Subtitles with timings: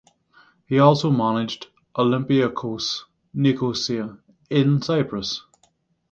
[0.65, 3.03] He also managed Olympiakos
[3.35, 4.17] Nicosia
[4.49, 5.43] in Cyprus.